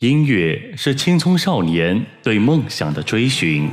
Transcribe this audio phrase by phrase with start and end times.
[0.00, 3.68] 音乐是青葱少年对梦想的追寻。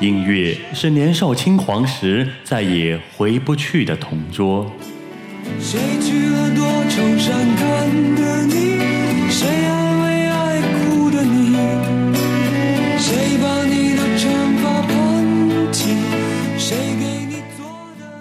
[0.00, 4.72] 音乐是年少轻狂时再也回不去的同桌。
[5.60, 7.63] 谁去了多愁善感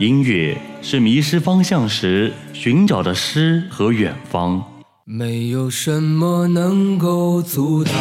[0.03, 4.61] 音乐是迷失方向时寻找的诗和远方。
[5.05, 7.93] 没有什么能够阻挡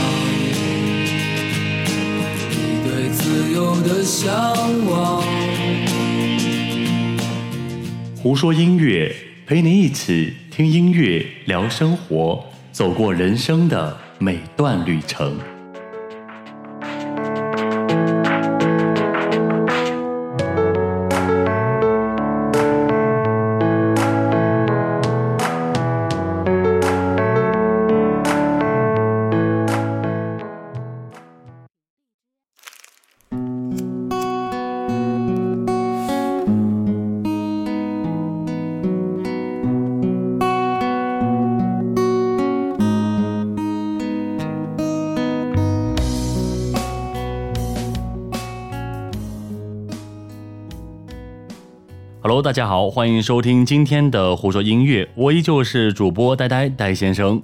[2.50, 3.62] 你对自由。
[3.82, 4.32] 的向
[4.86, 5.22] 往。
[8.16, 9.14] 胡说音乐，
[9.46, 15.36] 陪你一起听音乐，聊生活，走过人生的每段旅程。
[52.32, 57.42] Hello，大家好，欢迎收听今天的胡说音乐，我依旧是主播呆呆呆先生。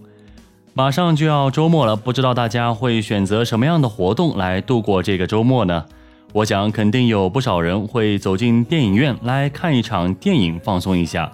[0.73, 5.85] 马上就要周末了，不知道大家会选择什么样的活动来度过这个周末呢？
[6.33, 11.31] 我想肯定有不少人会走进电影院来看一场电影，放松一下。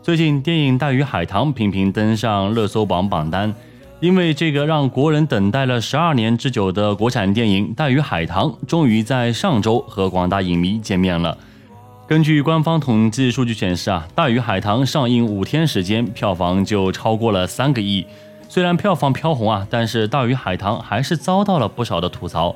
[0.00, 3.52] 最近电影《大鱼海棠》频频登上热搜榜榜单，
[3.98, 11.36] 因为这个让国人等待了十二年之久的国产电影《大鱼海棠》终于在上周和广大影迷见面了。
[12.06, 18.04] 根据官方统计数据显示啊，《大鱼海棠》上映五天时间，票房就超过了三个亿。
[18.46, 22.54] 虽然票房飘红啊，但是《大鱼海棠》还是遭到了不少的吐槽。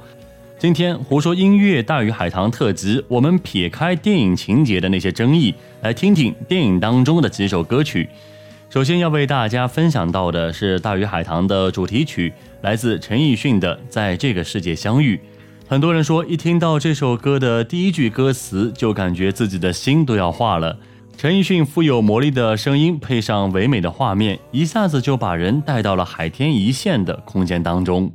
[0.59, 8.06] 今天胡说音乐《大鱼海棠》特辑，我们撇开电影情节的那些争议，来听听电影当中的几首歌曲。
[8.69, 15.17] 首先要为大家分享到的是《大鱼海棠》的主题曲，来自陈奕迅的《在这个世界相遇》。
[15.71, 20.75] 很多人说，一听到这首歌的第一句歌词，就感觉自己的心都要化了。
[21.15, 28.11] 陈奕迅富有魔力的声音，配上唯美的画面，一下子就把人带到了海天一线的空间当中。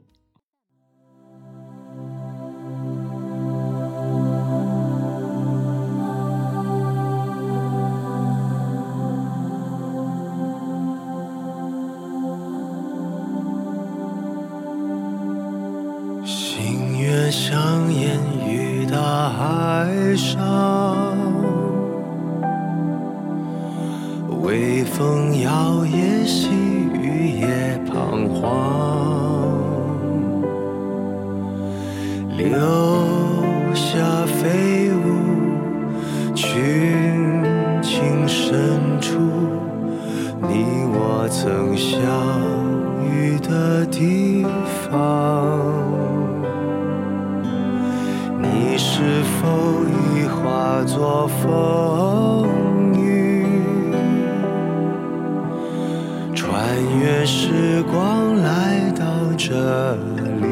[19.29, 21.16] 海上
[24.41, 26.50] 微风摇曳，细
[26.94, 28.41] 雨也彷徨。
[32.38, 32.50] 留
[33.73, 35.06] 下飞舞，
[36.35, 37.41] 群
[37.81, 39.17] 情深处，
[40.41, 42.00] 你我曾相
[43.05, 44.45] 遇的地
[44.91, 45.72] 方。
[51.03, 53.46] 座风雨
[56.34, 56.58] 穿
[56.97, 59.03] 越时光来到
[59.38, 59.96] 这
[60.40, 60.47] 里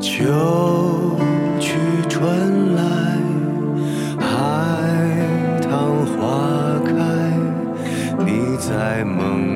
[0.00, 1.18] 秋
[1.60, 1.76] 去
[2.08, 2.82] 春来
[4.18, 4.30] 海
[5.60, 6.94] 棠花开
[8.24, 9.49] 你在梦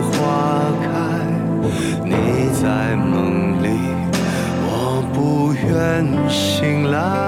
[0.00, 0.86] 花开。
[2.04, 2.14] 你
[2.60, 3.68] 在梦里，
[4.64, 7.21] 我不愿醒来。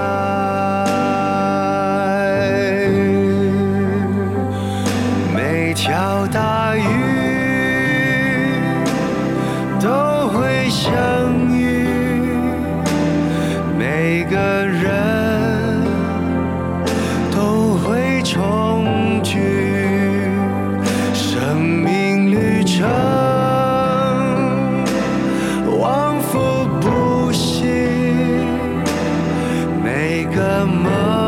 [30.83, 31.24] 个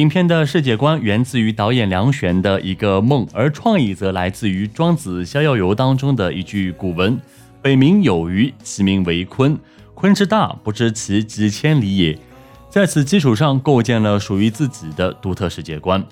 [0.00, 7.20] 影片的世界观源自于导演梁璇的一个梦，而创意则来自于《庄子·逍遥游》当中的一句古文
[7.60, 9.58] ：“北冥有鱼，其名为鲲。
[9.94, 12.18] 鲲之大，不知其几千里也。”
[12.70, 16.02] 在此基础上，构建了属于自己的独特世界观。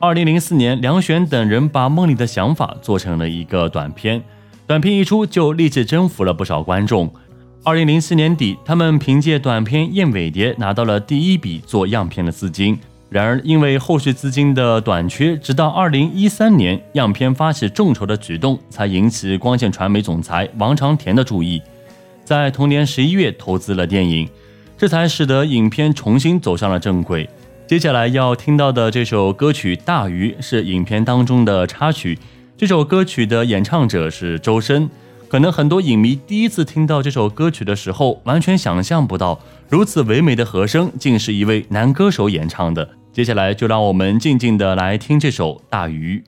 [0.00, 4.20] 二零零四年，梁璇等人把梦里的想法做成了一个短片，
[4.66, 7.08] 短片一出就立即征服了不少观众。
[7.62, 12.76] 二零零四年底，他们凭借短片《燕尾蝶》拿到了第一笔做样片的资金。
[13.10, 21.60] 然而，因为后续资金的短缺，直到二零一三年，样片发起众筹的举动才引起光线传媒总裁王长田的注意，
[22.24, 24.28] 在同年十一月投资了电影，
[24.78, 27.28] 这才使得影片重新走上了正轨。
[27.66, 32.16] 接下来要听到的这首歌曲《大鱼》是影片当中的插曲，
[32.56, 34.88] 这首歌曲的演唱者是周深。
[35.28, 42.88] 可能很多影迷第一次听到这首歌曲的时候，完全想象不到如此唯美的和声竟是一位男歌手演唱的。
[43.20, 46.24] 接下来就让我们静静的来听这首《大鱼》。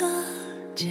[0.00, 0.06] 的
[0.74, 0.86] 酒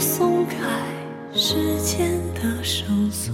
[0.00, 0.56] 松开
[1.32, 3.32] 时间的绳索。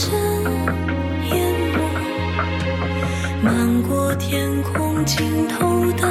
[0.00, 0.14] 深
[1.24, 1.34] 淹
[1.72, 1.78] 没，
[3.42, 6.06] 漫过天空尽头的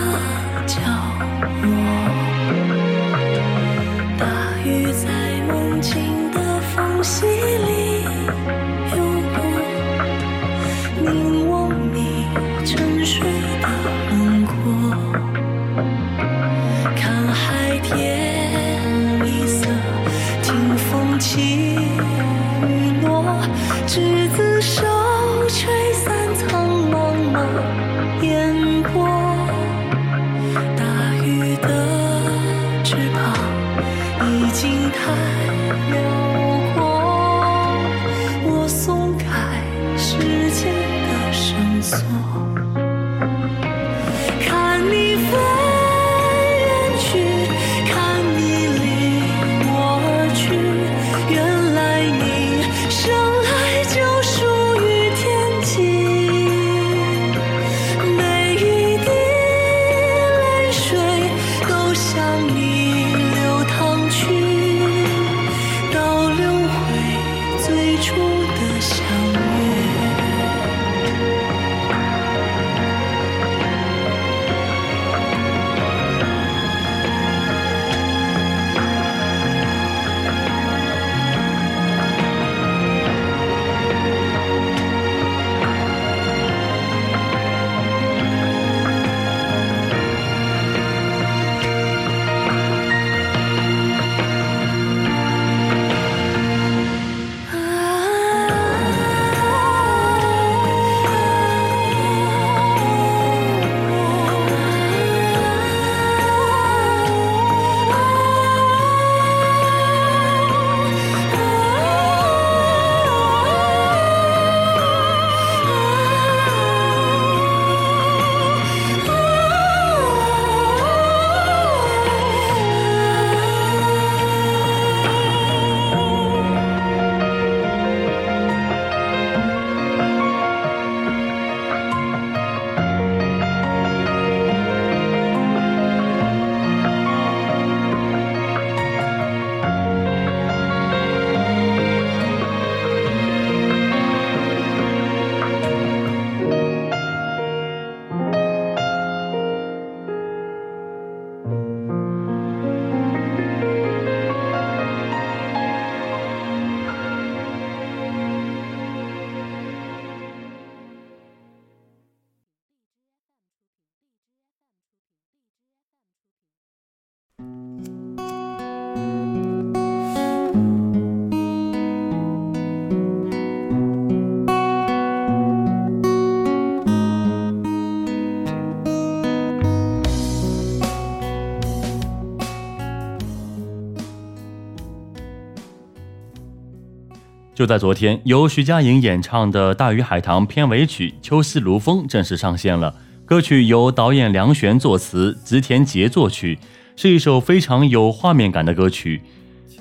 [187.58, 192.94] 就在昨天，由徐佳莹演唱的《大鱼海棠》片尾曲《秋思如风》正式上线了。
[193.26, 196.60] 歌曲由导演梁璇作词，植田杰作曲，
[196.96, 199.24] 是一首非常有画面感的歌曲。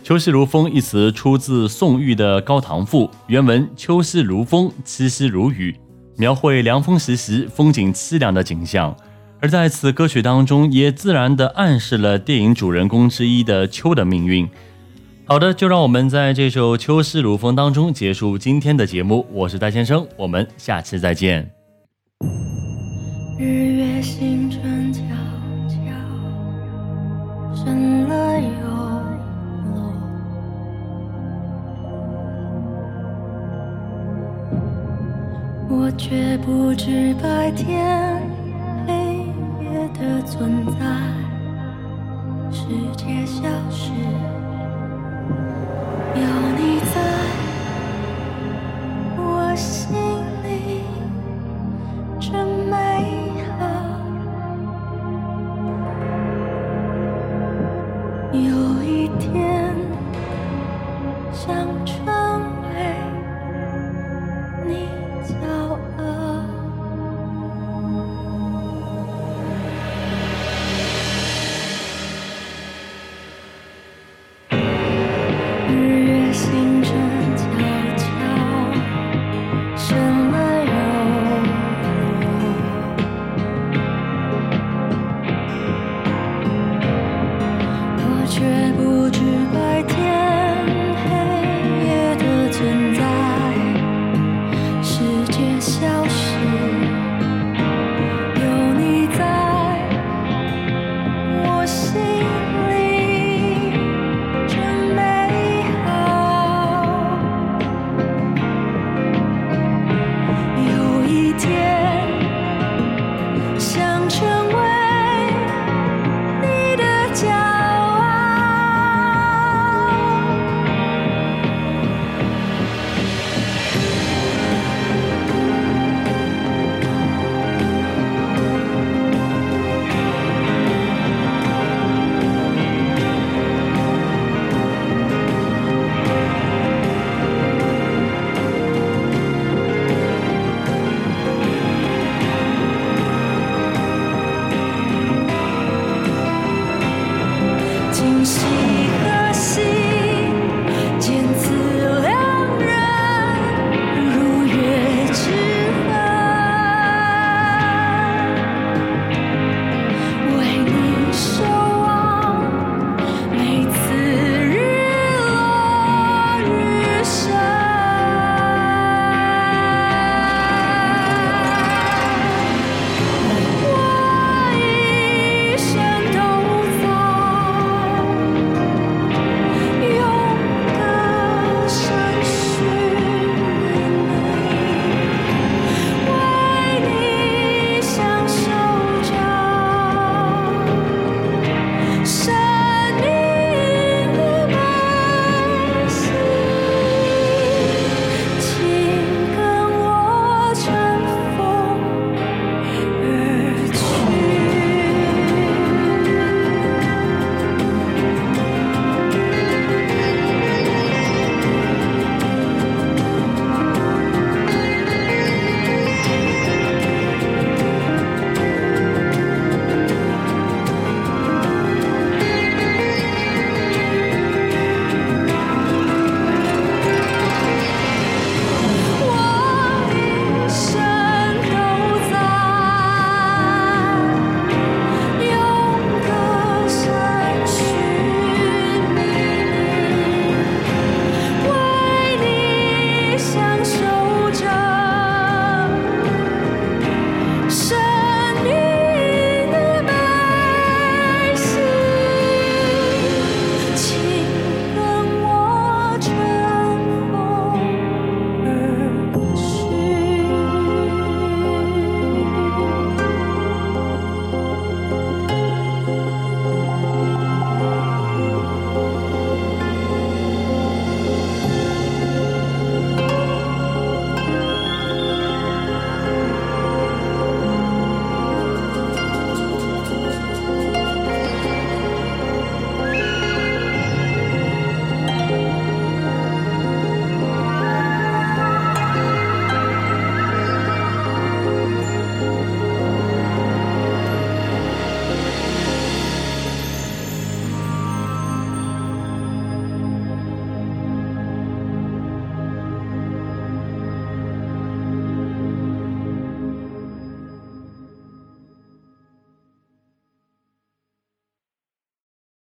[0.03, 5.77] 秋思如风一词出自宋玉的《高唐赋》，原文“秋思如风，凄思如雨”，
[6.17, 8.97] 描绘凉风习习、风景凄凉的景象。
[9.39, 14.49] 而在此歌曲当中，也自然地暗示了电影主人公之一的秋的命运。
[15.29, 21.51] 好的就让我们在这首秋思如风当中结束今天的节目我是戴先生我们下期再见。
[23.37, 25.01] 日月星辰悄
[25.69, 25.75] 悄
[27.57, 28.49] 生了又
[29.75, 29.93] 落
[35.69, 38.23] 我却不知白天
[38.87, 38.95] 黑
[39.65, 40.87] 夜的存在
[42.53, 42.63] 世
[42.97, 43.43] 界消
[43.73, 43.91] 失。
[46.15, 46.23] 有
[46.59, 46.76] 你